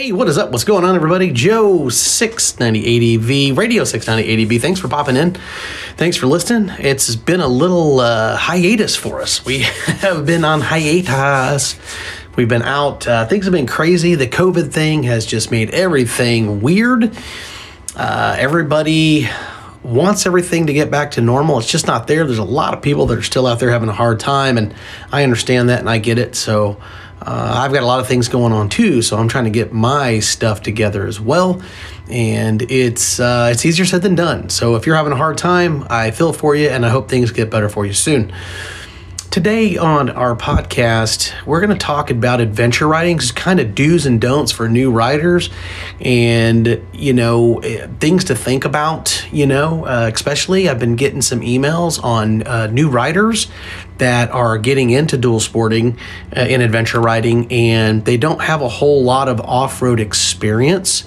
[0.00, 0.50] Hey, what is up?
[0.50, 1.30] What's going on, everybody?
[1.30, 4.58] Joe 690ADV, Radio 690ADV.
[4.58, 5.36] Thanks for popping in.
[5.98, 6.74] Thanks for listening.
[6.78, 9.44] It's been a little uh, hiatus for us.
[9.44, 9.58] We
[9.98, 11.78] have been on hiatus.
[12.34, 13.06] We've been out.
[13.06, 14.14] Uh, things have been crazy.
[14.14, 17.14] The COVID thing has just made everything weird.
[17.94, 19.28] Uh, everybody
[19.82, 21.58] wants everything to get back to normal.
[21.58, 22.24] It's just not there.
[22.24, 24.74] There's a lot of people that are still out there having a hard time, and
[25.12, 26.36] I understand that and I get it.
[26.36, 26.80] So,
[27.22, 29.72] uh, I've got a lot of things going on too, so I'm trying to get
[29.72, 31.62] my stuff together as well.
[32.08, 34.48] And it's uh, it's easier said than done.
[34.48, 37.30] So if you're having a hard time, I feel for you, and I hope things
[37.30, 38.32] get better for you soon.
[39.30, 44.20] Today on our podcast, we're going to talk about adventure riding, kind of do's and
[44.20, 45.50] don'ts for new riders,
[46.00, 49.24] and you know eh, things to think about.
[49.30, 53.46] You know, uh, especially I've been getting some emails on uh, new riders
[53.98, 55.96] that are getting into dual sporting
[56.36, 61.04] uh, in adventure riding, and they don't have a whole lot of off-road experience.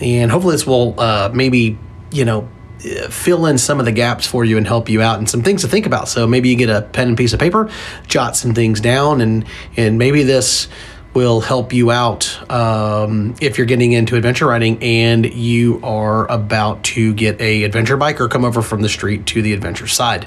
[0.00, 1.78] And hopefully, this will uh, maybe
[2.10, 5.28] you know fill in some of the gaps for you and help you out and
[5.28, 6.08] some things to think about.
[6.08, 7.70] So maybe you get a pen and piece of paper,
[8.06, 9.44] jot some things down, and
[9.76, 10.68] and maybe this
[11.14, 16.82] will help you out um, if you're getting into adventure riding and you are about
[16.84, 20.26] to get a adventure bike or come over from the street to the adventure side.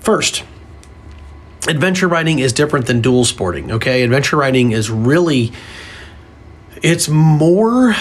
[0.00, 0.42] First,
[1.68, 3.70] adventure riding is different than dual sporting.
[3.70, 5.52] Okay, adventure riding is really
[6.82, 7.94] it's more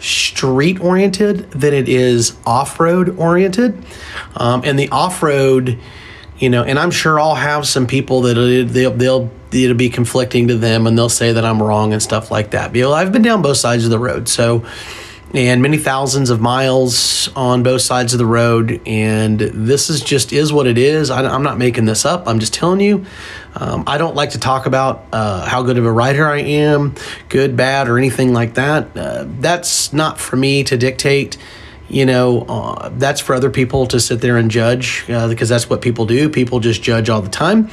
[0.00, 3.84] street oriented than it is off road oriented.
[4.36, 5.78] Um, and the off road,
[6.38, 8.34] you know, and I'm sure I'll have some people that
[8.70, 12.30] they'll, they'll it'll be conflicting to them and they'll say that I'm wrong and stuff
[12.30, 12.68] like that.
[12.68, 14.28] But, you know, I've been down both sides of the road.
[14.28, 14.64] So,
[15.34, 18.80] and many thousands of miles on both sides of the road.
[18.86, 21.10] And this is just is what it is.
[21.10, 22.26] I, am not making this up.
[22.26, 23.04] I'm just telling you.
[23.60, 26.94] Um, I don't like to talk about uh, how good of a writer I am,
[27.28, 28.96] good, bad, or anything like that.
[28.96, 31.36] Uh, that's not for me to dictate
[31.88, 35.70] you know, uh, that's for other people to sit there and judge uh, because that's
[35.70, 36.28] what people do.
[36.28, 37.70] People just judge all the time.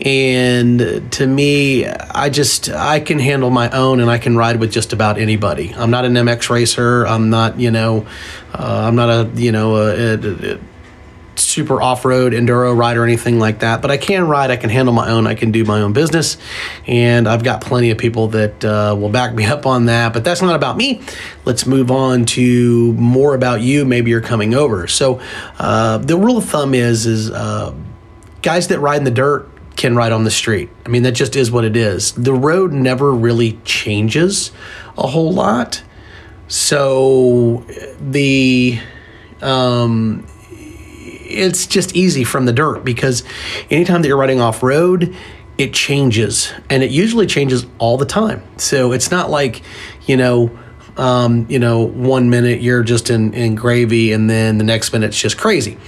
[0.00, 4.70] And to me, I just, I can handle my own and I can ride with
[4.70, 5.74] just about anybody.
[5.74, 7.06] I'm not an MX racer.
[7.06, 8.06] I'm not, you know,
[8.54, 10.58] uh, I'm not a, you know, a, a, a
[11.38, 14.50] super off road enduro ride or anything like that, but I can ride.
[14.50, 15.26] I can handle my own.
[15.26, 16.36] I can do my own business,
[16.86, 20.12] and I've got plenty of people that uh, will back me up on that.
[20.12, 21.02] But that's not about me.
[21.44, 23.84] Let's move on to more about you.
[23.84, 24.86] Maybe you're coming over.
[24.86, 25.20] So
[25.58, 27.74] uh, the rule of thumb is is uh,
[28.42, 30.70] guys that ride in the dirt can ride on the street.
[30.84, 32.12] I mean that just is what it is.
[32.12, 34.50] The road never really changes
[34.96, 35.82] a whole lot.
[36.48, 37.64] So
[38.00, 38.78] the
[39.42, 40.26] um,
[41.26, 43.22] it's just easy from the dirt because
[43.70, 45.14] anytime that you're riding off road,
[45.58, 48.42] it changes and it usually changes all the time.
[48.58, 49.62] So it's not like,
[50.06, 50.56] you know,
[50.96, 55.08] um, you know, one minute you're just in, in gravy and then the next minute
[55.08, 55.78] it's just crazy.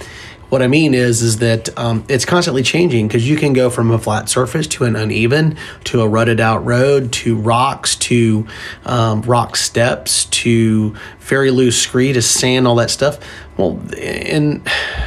[0.49, 3.91] What I mean is, is that um, it's constantly changing because you can go from
[3.91, 8.47] a flat surface to an uneven, to a rutted out road, to rocks, to
[8.83, 13.19] um, rock steps, to very loose scree, to sand, all that stuff.
[13.57, 14.63] Well, in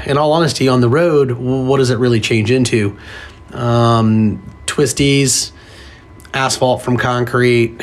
[0.07, 2.97] in all honesty, on the road, what does it really change into?
[3.53, 5.51] Um, twisties,
[6.33, 7.81] asphalt from concrete.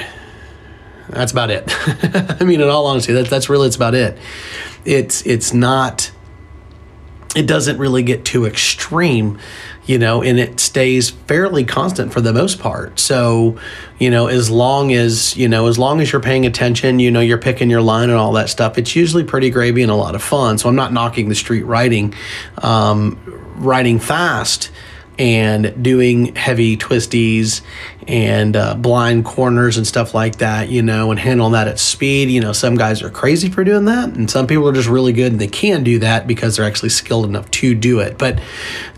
[1.09, 1.66] That's about it.
[2.40, 4.18] I mean, in all honesty, that, that's really it's about it.
[4.86, 6.12] It's it's not
[7.35, 9.38] it doesn't really get too extreme,
[9.85, 13.00] you know, and it stays fairly constant for the most part.
[13.00, 13.59] So,
[14.00, 17.19] you know, as long as, you know, as long as you're paying attention, you know,
[17.19, 20.16] you're picking your line and all that stuff, it's usually pretty gravy and a lot
[20.16, 20.57] of fun.
[20.57, 22.16] So I'm not knocking the street riding,
[22.63, 23.19] um,
[23.57, 24.72] riding fast
[25.19, 27.62] and doing heavy twisties
[28.07, 32.30] and uh, blind corners and stuff like that, you know, and handling that at speed.
[32.30, 35.12] You know, some guys are crazy for doing that, and some people are just really
[35.12, 38.18] good and they can do that because they're actually skilled enough to do it.
[38.18, 38.39] But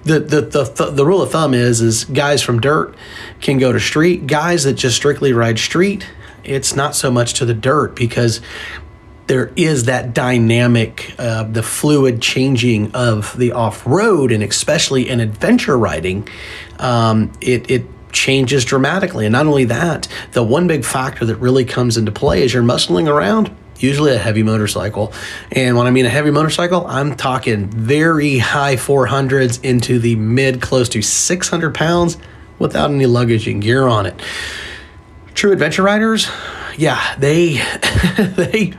[0.03, 2.95] the the the, the, the rule of thumb is is guys from dirt
[3.41, 4.27] can go to street.
[4.27, 6.07] Guys that just strictly ride street,
[6.43, 8.41] it's not so much to the dirt because
[9.31, 15.21] there is that dynamic, uh, the fluid changing of the off road, and especially in
[15.21, 16.27] adventure riding,
[16.79, 19.25] um, it, it changes dramatically.
[19.25, 22.61] And not only that, the one big factor that really comes into play is you're
[22.61, 25.13] muscling around usually a heavy motorcycle.
[25.49, 30.61] And when I mean a heavy motorcycle, I'm talking very high 400s into the mid
[30.61, 32.17] close to 600 pounds
[32.59, 34.21] without any luggage and gear on it.
[35.35, 36.29] True adventure riders,
[36.77, 37.53] yeah, they
[38.17, 38.73] they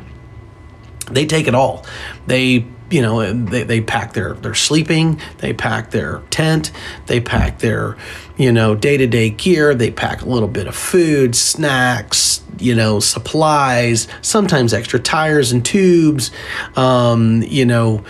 [1.11, 1.85] they take it all.
[2.27, 6.71] They you know they, they pack their their sleeping they pack their tent
[7.07, 7.97] they pack their
[8.37, 14.06] you know day-to-day gear they pack a little bit of food snacks you know, supplies,
[14.20, 16.31] sometimes extra tires and tubes,
[16.76, 18.05] um, you know,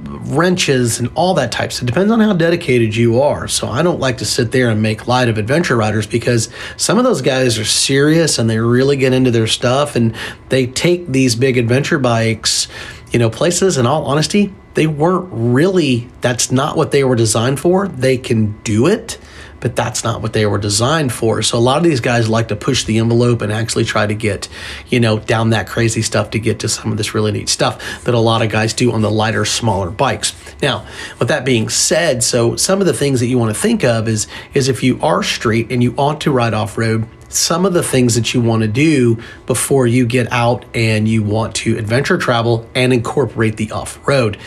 [0.00, 1.82] wrenches and all that types.
[1.82, 3.48] It depends on how dedicated you are.
[3.48, 6.98] So I don't like to sit there and make light of adventure riders because some
[6.98, 10.14] of those guys are serious and they really get into their stuff and
[10.48, 12.68] they take these big adventure bikes,
[13.12, 17.58] you know, places in all honesty, they weren't really that's not what they were designed
[17.58, 17.88] for.
[17.88, 19.18] They can do it
[19.60, 21.42] but that's not what they were designed for.
[21.42, 24.14] So a lot of these guys like to push the envelope and actually try to
[24.14, 24.48] get,
[24.88, 28.04] you know, down that crazy stuff to get to some of this really neat stuff
[28.04, 30.34] that a lot of guys do on the lighter, smaller bikes.
[30.62, 30.86] Now,
[31.18, 34.08] with that being said, so some of the things that you want to think of
[34.08, 37.72] is is if you are street and you want to ride off road, some of
[37.72, 41.76] the things that you want to do before you get out and you want to
[41.76, 44.38] adventure travel and incorporate the off road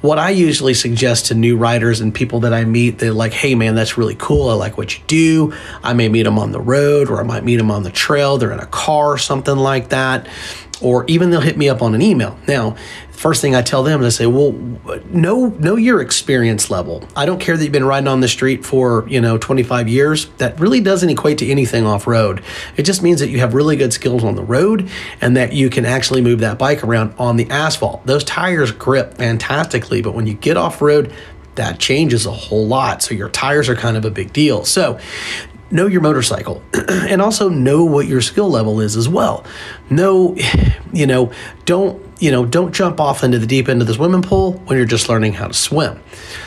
[0.00, 3.54] what I usually suggest to new riders and people that I meet, they're like, hey
[3.54, 4.48] man, that's really cool.
[4.48, 5.54] I like what you do.
[5.82, 8.38] I may meet them on the road or I might meet them on the trail.
[8.38, 10.28] They're in a car or something like that.
[10.80, 12.38] Or even they'll hit me up on an email.
[12.46, 12.76] Now,
[13.10, 14.52] first thing I tell them is I say, well,
[15.10, 17.06] know know your experience level.
[17.16, 20.26] I don't care that you've been riding on the street for you know 25 years.
[20.38, 22.42] That really doesn't equate to anything off road.
[22.76, 24.88] It just means that you have really good skills on the road
[25.20, 28.06] and that you can actually move that bike around on the asphalt.
[28.06, 31.12] Those tires grip fantastically, but when you get off road,
[31.56, 33.02] that changes a whole lot.
[33.02, 34.64] So your tires are kind of a big deal.
[34.64, 35.00] So
[35.70, 39.44] know your motorcycle and also know what your skill level is as well.
[39.90, 40.36] Know,
[40.92, 41.32] you know,
[41.64, 44.76] don't you know, don't jump off into the deep end of the swimming pool when
[44.76, 46.02] you're just learning how to swim.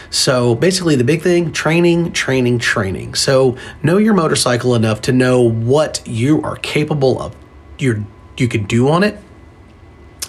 [0.09, 3.15] So basically, the big thing training, training, training.
[3.15, 7.35] So know your motorcycle enough to know what you are capable of,
[7.77, 8.05] you
[8.37, 9.17] you can do on it.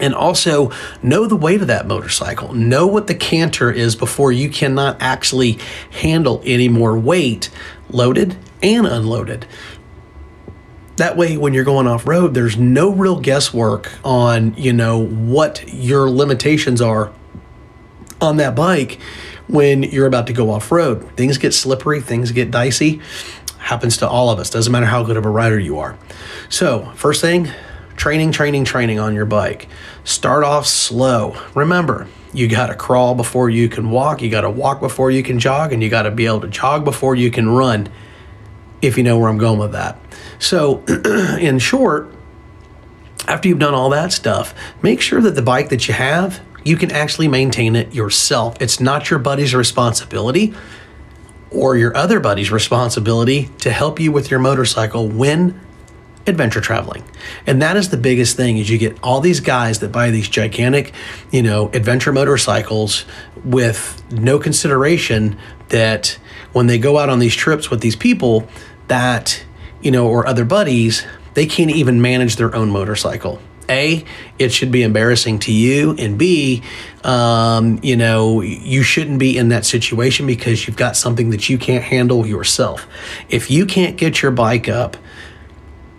[0.00, 0.70] And also
[1.02, 2.54] know the weight of that motorcycle.
[2.54, 5.58] Know what the canter is before you cannot actually
[5.90, 7.50] handle any more weight,
[7.90, 9.46] loaded and unloaded.
[10.96, 15.64] That way, when you're going off road, there's no real guesswork on, you know, what
[15.72, 17.12] your limitations are
[18.20, 19.00] on that bike
[19.48, 21.16] when you're about to go off road.
[21.16, 23.00] Things get slippery, things get dicey.
[23.58, 24.50] Happens to all of us.
[24.50, 25.96] Doesn't matter how good of a rider you are.
[26.48, 27.48] So, first thing,
[27.96, 29.68] training, training, training on your bike.
[30.04, 31.36] Start off slow.
[31.54, 35.22] Remember, you got to crawl before you can walk, you got to walk before you
[35.22, 37.88] can jog, and you got to be able to jog before you can run,
[38.82, 39.98] if you know where I'm going with that.
[40.38, 40.82] So,
[41.38, 42.12] in short,
[43.26, 46.76] after you've done all that stuff, make sure that the bike that you have, you
[46.76, 48.60] can actually maintain it yourself.
[48.60, 50.52] It's not your buddy's responsibility
[51.50, 55.60] or your other buddy's responsibility to help you with your motorcycle when
[56.26, 57.02] adventure traveling.
[57.46, 60.28] And that is the biggest thing is you get all these guys that buy these
[60.28, 60.92] gigantic,
[61.30, 63.04] you know, adventure motorcycles
[63.44, 65.36] with no consideration
[65.68, 66.18] that
[66.52, 68.48] when they go out on these trips with these people
[68.88, 69.44] that
[69.82, 73.40] you know, or other buddies, they can't even manage their own motorcycle.
[73.68, 74.04] A,
[74.38, 76.62] it should be embarrassing to you, and B,
[77.04, 81.58] um, you know, you shouldn't be in that situation because you've got something that you
[81.58, 82.86] can't handle yourself.
[83.28, 84.96] If you can't get your bike up,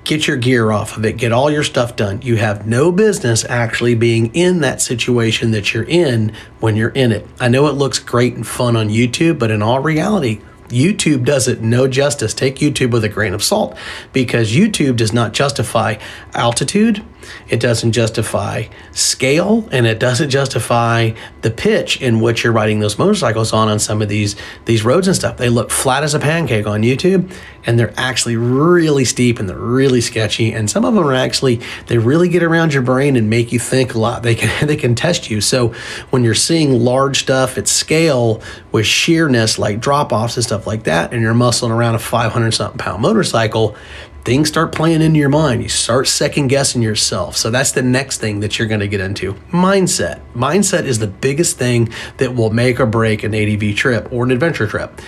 [0.03, 3.45] get your gear off of it, get all your stuff done, you have no business
[3.45, 7.25] actually being in that situation that you're in when you're in it.
[7.39, 10.41] I know it looks great and fun on YouTube, but in all reality,
[10.73, 12.33] YouTube does it no justice.
[12.33, 13.77] Take YouTube with a grain of salt
[14.11, 15.97] because YouTube does not justify
[16.33, 17.03] altitude,
[17.49, 21.11] it doesn't justify scale, and it doesn't justify
[21.41, 25.07] the pitch in which you're riding those motorcycles on on some of these these roads
[25.07, 25.37] and stuff.
[25.37, 27.31] They look flat as a pancake on YouTube,
[27.65, 30.51] and they're actually really steep and they're really sketchy.
[30.51, 33.59] And some of them are actually they really get around your brain and make you
[33.59, 34.23] think a lot.
[34.23, 35.41] They can they can test you.
[35.41, 35.69] So
[36.09, 40.83] when you're seeing large stuff at scale with sheerness like drop offs and stuff like
[40.83, 43.75] that, and you're muscling around a 500 something pound motorcycle,
[44.23, 45.61] things start playing into your mind.
[45.61, 47.35] You start second guessing yourself.
[47.35, 50.21] So that's the next thing that you're going to get into mindset.
[50.33, 54.31] Mindset is the biggest thing that will make or break an ADV trip or an
[54.31, 55.01] adventure trip.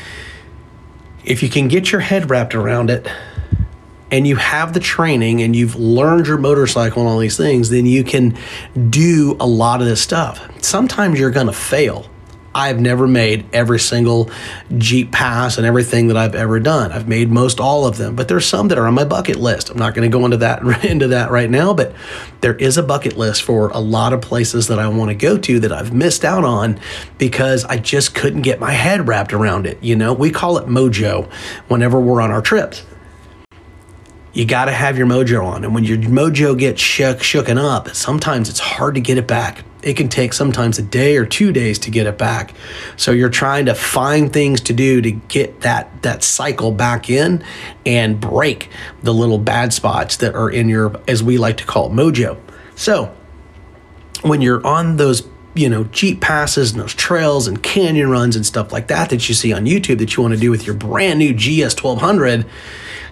[1.23, 3.07] If you can get your head wrapped around it,
[4.11, 7.85] and you have the training and you've learned your motorcycle and all these things, then
[7.85, 8.37] you can
[8.89, 10.47] do a lot of this stuff.
[10.63, 12.05] Sometimes you're going to fail.
[12.55, 14.31] I've never made every single
[14.77, 16.93] Jeep pass and everything that I've ever done.
[16.93, 19.69] I've made most all of them, but there's some that are on my bucket list.
[19.69, 21.93] I'm not going to go into that into that right now, but
[22.39, 25.37] there is a bucket list for a lot of places that I want to go
[25.37, 26.79] to that I've missed out on
[27.17, 29.83] because I just couldn't get my head wrapped around it.
[29.83, 31.29] You know, we call it mojo
[31.67, 32.85] whenever we're on our trips
[34.35, 35.63] you got to have your mojo on.
[35.63, 39.63] And when your mojo gets shook, shooken up, sometimes it's hard to get it back.
[39.85, 42.55] It can take sometimes a day or two days to get it back.
[42.97, 47.43] So you're trying to find things to do to get that that cycle back in
[47.85, 48.69] and break
[49.03, 52.37] the little bad spots that are in your as we like to call it mojo.
[52.75, 53.15] So
[54.23, 58.43] when you're on those you know jeep passes and those trails and canyon runs and
[58.43, 60.75] stuff like that that you see on YouTube that you want to do with your
[60.75, 62.43] brand new GS 1200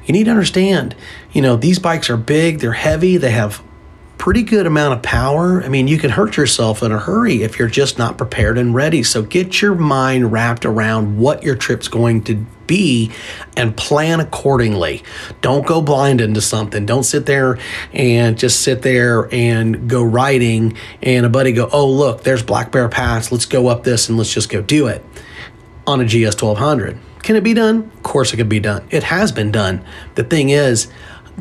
[0.05, 0.95] you need to understand
[1.31, 3.63] you know these bikes are big they're heavy they have
[4.17, 5.61] pretty good amount of power.
[5.63, 8.73] I mean, you can hurt yourself in a hurry if you're just not prepared and
[8.73, 9.03] ready.
[9.03, 13.11] So get your mind wrapped around what your trip's going to be
[13.57, 15.03] and plan accordingly.
[15.41, 16.85] Don't go blind into something.
[16.85, 17.57] Don't sit there
[17.91, 22.71] and just sit there and go riding and a buddy go, "Oh, look, there's Black
[22.71, 23.31] Bear Pass.
[23.31, 25.03] Let's go up this and let's just go do it."
[25.85, 26.97] On a GS 1200.
[27.23, 27.91] Can it be done?
[27.95, 28.83] Of course it can be done.
[28.89, 29.83] It has been done.
[30.15, 30.87] The thing is,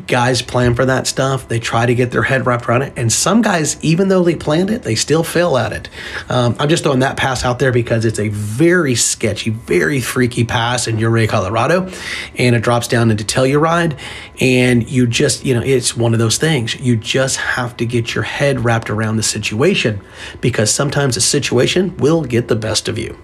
[0.07, 1.47] guys plan for that stuff.
[1.47, 2.93] They try to get their head wrapped around it.
[2.95, 5.89] And some guys, even though they planned it, they still fail at it.
[6.29, 10.43] Um, I'm just throwing that pass out there because it's a very sketchy, very freaky
[10.43, 11.91] pass in Ouray, Colorado.
[12.37, 13.97] And it drops down into Telluride.
[14.41, 16.75] And you just, you know, it's one of those things.
[16.79, 20.01] You just have to get your head wrapped around the situation
[20.41, 23.17] because sometimes the situation will get the best of you.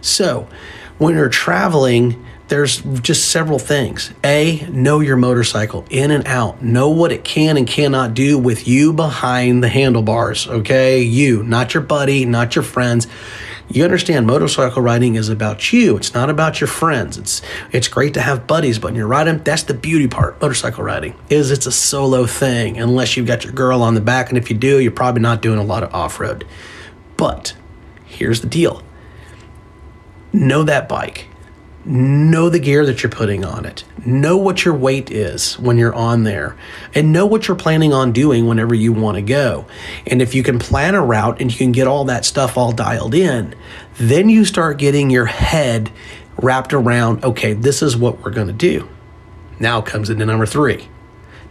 [0.00, 0.48] So
[0.98, 4.12] when you're traveling, there's just several things.
[4.22, 6.62] A, know your motorcycle in and out.
[6.62, 11.00] Know what it can and cannot do with you behind the handlebars, okay?
[11.00, 13.06] You, not your buddy, not your friends.
[13.70, 15.96] You understand motorcycle riding is about you.
[15.96, 17.16] It's not about your friends.
[17.16, 17.40] It's
[17.72, 20.38] it's great to have buddies, but when you're riding, that's the beauty part.
[20.42, 24.28] Motorcycle riding is it's a solo thing unless you've got your girl on the back
[24.28, 26.46] and if you do, you're probably not doing a lot of off-road.
[27.16, 27.56] But
[28.04, 28.82] here's the deal.
[30.34, 31.28] Know that bike
[31.84, 33.84] know the gear that you're putting on it.
[34.06, 36.56] Know what your weight is when you're on there.
[36.94, 39.66] And know what you're planning on doing whenever you want to go.
[40.06, 42.72] And if you can plan a route and you can get all that stuff all
[42.72, 43.54] dialed in
[43.98, 45.90] then you start getting your head
[46.42, 48.88] wrapped around okay this is what we're going to do.
[49.60, 50.88] Now comes into number three.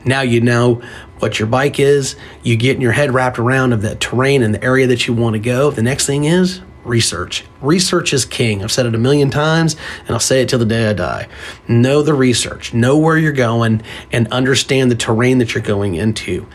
[0.06, 0.82] Now you know
[1.20, 2.18] what your bike is.
[2.42, 5.14] You get in your head wrapped around of that terrain and the area that you
[5.14, 5.72] want to go.
[5.72, 7.46] The next thing is research.
[7.62, 8.64] Research is king.
[8.64, 11.28] I've said it a million times and I'll say it till the day I die.
[11.68, 16.48] Know the research, know where you're going, and understand the terrain that you're going into.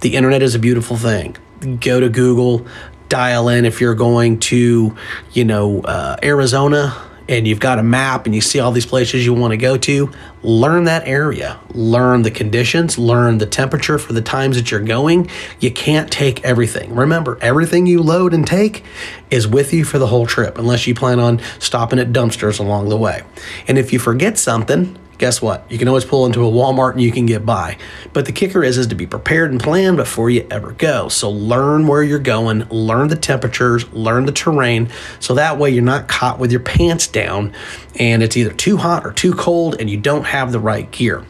[0.00, 1.36] The internet is a beautiful thing.
[1.80, 2.66] Go to Google,
[3.08, 4.96] dial in if you're going to,
[5.32, 6.96] you know, uh, Arizona
[7.28, 9.76] and you've got a map and you see all these places you want to go
[9.76, 14.80] to, learn that area, learn the conditions, learn the temperature for the times that you're
[14.80, 15.28] going.
[15.60, 16.94] You can't take everything.
[16.94, 18.84] Remember, everything you load and take
[19.30, 22.88] is with you for the whole trip, unless you plan on stopping at dumpsters along
[22.88, 23.22] the way.
[23.66, 25.70] And if you forget something, guess what?
[25.70, 27.78] You can always pull into a Walmart and you can get by.
[28.12, 31.08] But the kicker is is to be prepared and plan before you ever go.
[31.08, 34.88] So learn where you're going, learn the temperatures, learn the terrain,
[35.20, 37.52] so that way you're not caught with your pants down
[37.98, 41.24] and it's either too hot or too cold and you don't have the right gear.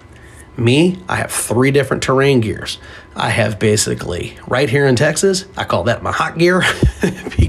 [0.56, 2.78] Me, I have three different terrain gears.
[3.14, 6.62] I have basically right here in Texas, I call that my hot gear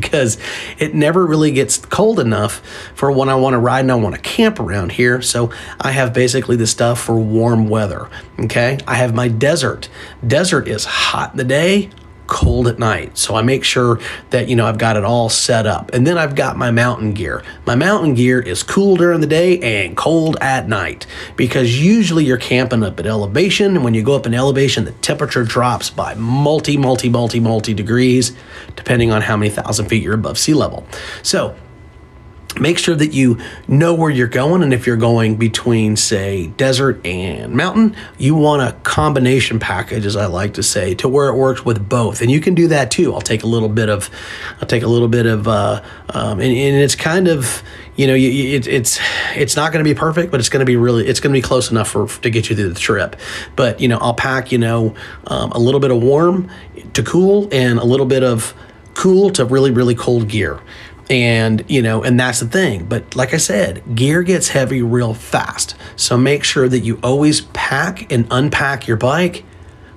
[0.08, 0.38] because
[0.80, 2.62] it never really gets cold enough
[2.96, 5.22] for when I want to ride and I want to camp around here.
[5.22, 8.10] So I have basically the stuff for warm weather.
[8.40, 8.80] Okay.
[8.88, 9.90] I have my desert.
[10.26, 11.90] Desert is hot in the day,
[12.28, 13.18] cold at night.
[13.18, 15.94] So I make sure that, you know, I've got it all set up.
[15.94, 17.44] And then I've got my mountain gear.
[17.66, 22.38] My mountain gear is cool during the day and cold at night because usually you're
[22.38, 23.76] camping up at elevation.
[23.76, 27.74] And when you go up in elevation, the temperature drops by multi, multi, multi, multi
[27.74, 28.36] degrees,
[28.76, 30.86] depending on how many thousand feet you're above sea level.
[31.24, 31.56] So
[32.60, 33.38] make sure that you
[33.68, 38.62] know where you're going and if you're going between say desert and mountain you want
[38.62, 42.22] a combination package as i like to say to where it works with both.
[42.22, 43.14] And you can do that too.
[43.14, 44.10] I'll take a little bit of
[44.60, 47.64] i'll take a little bit of uh, um, and, and, it's kind of
[47.96, 49.00] you know you, it, it's
[49.36, 51.38] it's not going to be perfect but it's going to be really it's going to
[51.38, 53.16] be close enough for to get you through the trip.
[53.56, 54.96] But you know i'll pack you know
[55.28, 56.50] um, a little bit of warm
[56.94, 58.54] to cool and a little bit of
[58.94, 60.60] cool to really really cold gear
[61.10, 62.86] and you know and that's the thing.
[62.86, 65.76] But like i said gear gets heavy real fast.
[65.96, 69.44] So make sure that you always pack and unpack your bike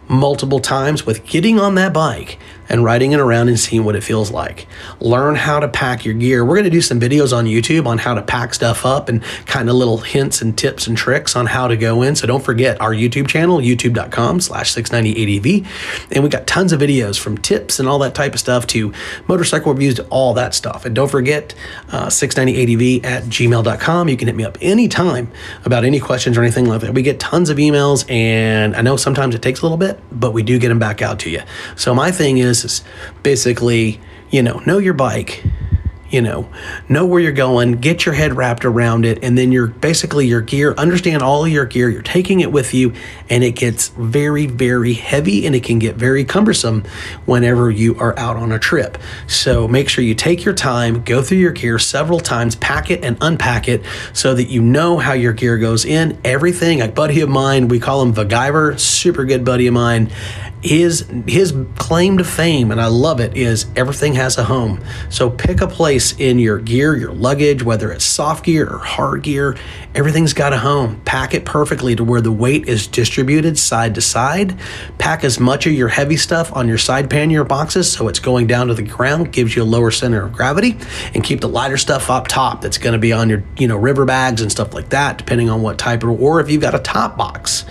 [0.08, 2.38] multiple times with getting on that bike
[2.70, 4.66] and riding it around and seeing what it feels like.
[5.00, 6.44] Learn how to pack your gear.
[6.44, 9.22] We're going to do some videos on YouTube on how to pack stuff up and
[9.44, 12.14] kind of little hints and tips and tricks on how to go in.
[12.14, 15.66] So don't forget our YouTube channel, youtube.com slash 690ADV.
[16.12, 18.92] And we got tons of videos from tips and all that type of stuff to
[19.26, 20.84] motorcycle reviews to all that stuff.
[20.84, 21.54] And don't forget
[21.88, 24.08] uh, 690ADV at gmail.com.
[24.08, 25.30] You can hit me up anytime
[25.64, 26.94] about any questions or anything like that.
[26.94, 30.32] We get tons of emails and I know sometimes it takes a little bit, but
[30.32, 31.42] we do get them back out to you.
[31.74, 32.82] So my thing is, is
[33.22, 34.00] basically,
[34.30, 35.44] you know, know your bike
[36.10, 36.48] you know
[36.88, 40.40] know where you're going get your head wrapped around it and then you're basically your
[40.40, 42.92] gear understand all your gear you're taking it with you
[43.28, 46.84] and it gets very very heavy and it can get very cumbersome
[47.26, 48.98] whenever you are out on a trip.
[49.26, 53.04] So make sure you take your time go through your gear several times pack it
[53.04, 56.18] and unpack it so that you know how your gear goes in.
[56.24, 60.10] Everything a buddy of mine we call him Vaguyver super good buddy of mine
[60.62, 64.82] his his claim to fame and I love it is everything has a home.
[65.08, 69.22] So pick a place in your gear, your luggage, whether it's soft gear or hard
[69.22, 69.56] gear,
[69.94, 71.00] everything's got a home.
[71.04, 74.58] Pack it perfectly to where the weight is distributed side to side.
[74.98, 78.46] Pack as much of your heavy stuff on your side pannier boxes so it's going
[78.46, 80.76] down to the ground, gives you a lower center of gravity,
[81.14, 83.76] and keep the lighter stuff up top that's going to be on your, you know,
[83.76, 86.74] river bags and stuff like that depending on what type of or if you've got
[86.74, 87.64] a top box.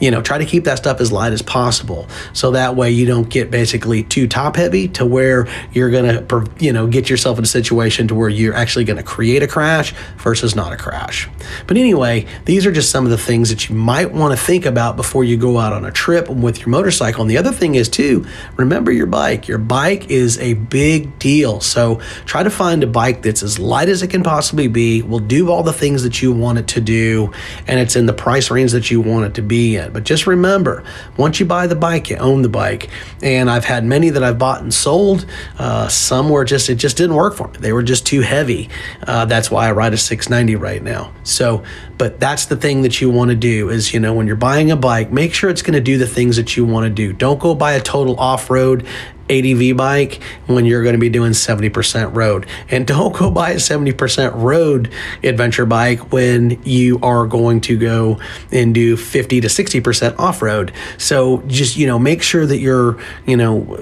[0.00, 3.06] You know, try to keep that stuff as light as possible so that way you
[3.06, 7.38] don't get basically too top heavy to where you're going to you know get yourself
[7.38, 10.76] in a situation to where you're actually going to create a crash versus not a
[10.76, 11.28] crash.
[11.66, 14.66] But anyway these are just some of the things that you might want to think
[14.66, 17.22] about before you go out on a trip with your motorcycle.
[17.22, 19.48] And the other thing is too remember your bike.
[19.48, 21.60] Your bike is a big deal.
[21.60, 25.18] So try to find a bike that's as light as it can possibly be will
[25.18, 27.32] do all the things that you want it to do
[27.66, 29.92] and it's in the price range that you want it to be in.
[29.92, 30.84] But just remember
[31.16, 32.88] once you buy the bike own the bike.
[33.22, 35.26] And I've had many that I've bought and sold.
[35.58, 37.58] Uh, some were just, it just didn't work for me.
[37.58, 38.70] They were just too heavy.
[39.06, 41.12] Uh, that's why I ride a 690 right now.
[41.24, 41.64] So,
[41.98, 44.70] but that's the thing that you want to do is, you know, when you're buying
[44.70, 47.12] a bike, make sure it's going to do the things that you want to do.
[47.12, 48.86] Don't go buy a total off road
[49.30, 52.46] ADV bike when you're going to be doing 70% road.
[52.68, 58.20] And don't go buy a 70% road adventure bike when you are going to go
[58.50, 60.72] and do 50 to 60% off road.
[60.98, 63.78] So just, you know, make sure that you're, you know,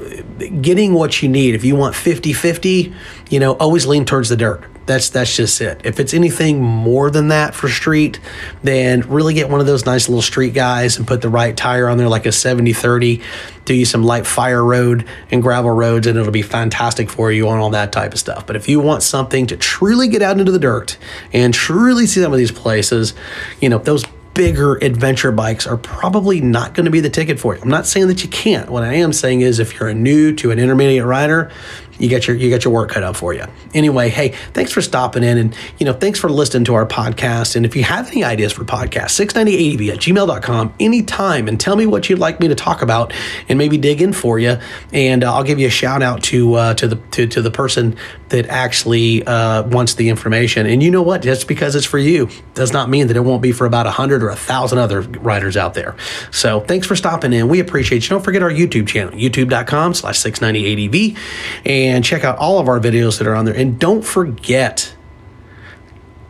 [0.61, 1.54] getting what you need.
[1.54, 2.94] If you want 50 50,
[3.31, 4.64] you know, always lean towards the dirt.
[4.90, 5.83] That's that's just it.
[5.85, 8.18] If it's anything more than that for street,
[8.64, 11.88] then really get one of those nice little street guys and put the right tire
[11.88, 13.22] on there, like a 70 30.
[13.66, 17.48] Do you some light fire road and gravel roads, and it'll be fantastic for you
[17.48, 18.48] on all that type of stuff.
[18.48, 20.98] But if you want something to truly get out into the dirt
[21.33, 23.14] and truly see some of these places,
[23.61, 27.55] you know, those bigger adventure bikes are probably not going to be the ticket for
[27.55, 27.62] you.
[27.62, 28.70] I'm not saying that you can't.
[28.70, 31.53] What I am saying is if you're a new to an intermediate rider,
[32.00, 33.44] you get your you get your work cut out for you.
[33.74, 37.56] Anyway, hey, thanks for stopping in and you know, thanks for listening to our podcast.
[37.56, 41.86] And if you have any ideas for podcasts, 690 at gmail.com anytime and tell me
[41.86, 43.12] what you'd like me to talk about
[43.48, 44.58] and maybe dig in for you.
[44.92, 47.50] And uh, I'll give you a shout out to uh, to the to, to the
[47.50, 47.96] person
[48.30, 50.66] that actually uh, wants the information.
[50.66, 51.22] And you know what?
[51.22, 53.90] Just because it's for you does not mean that it won't be for about a
[53.90, 55.96] hundred or a thousand other writers out there.
[56.30, 57.48] So thanks for stopping in.
[57.48, 58.10] We appreciate you.
[58.10, 61.18] Don't forget our YouTube channel, youtube.com slash 690 ADV.
[61.66, 63.55] And and check out all of our videos that are on there.
[63.55, 64.94] And don't forget,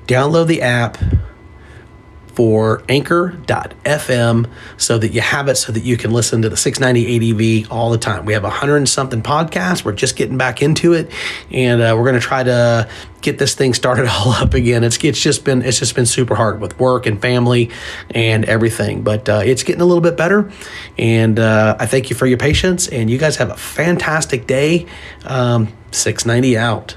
[0.07, 0.99] download the app
[2.35, 7.63] for anchor.fm so that you have it so that you can listen to the 690
[7.63, 8.25] ADV all the time.
[8.25, 9.85] We have a hundred and something podcasts.
[9.85, 11.11] We're just getting back into it,
[11.51, 12.89] and uh, we're going to try to
[13.21, 14.85] get this thing started all up again.
[14.85, 17.71] It's it's just been it's just been super hard with work and family
[18.11, 20.51] and everything, but uh, it's getting a little bit better.
[20.99, 24.87] And uh, I thank you for your patience, and you guys have a fantastic day.
[25.25, 26.97] Um, 690 out.